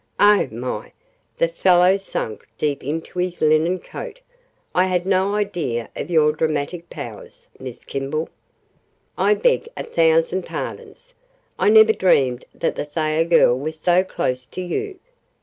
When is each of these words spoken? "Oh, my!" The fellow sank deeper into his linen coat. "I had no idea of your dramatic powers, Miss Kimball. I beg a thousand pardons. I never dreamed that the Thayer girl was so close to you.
"Oh, 0.19 0.47
my!" 0.51 0.93
The 1.37 1.47
fellow 1.47 1.95
sank 1.97 2.47
deeper 2.57 2.83
into 2.87 3.19
his 3.19 3.39
linen 3.39 3.77
coat. 3.77 4.19
"I 4.73 4.85
had 4.87 5.05
no 5.05 5.35
idea 5.35 5.89
of 5.95 6.09
your 6.09 6.31
dramatic 6.31 6.89
powers, 6.89 7.47
Miss 7.59 7.85
Kimball. 7.85 8.29
I 9.15 9.35
beg 9.35 9.69
a 9.77 9.83
thousand 9.83 10.45
pardons. 10.47 11.13
I 11.59 11.69
never 11.69 11.93
dreamed 11.93 12.45
that 12.51 12.75
the 12.75 12.85
Thayer 12.85 13.25
girl 13.25 13.55
was 13.59 13.77
so 13.79 14.03
close 14.03 14.47
to 14.47 14.61
you. 14.63 14.97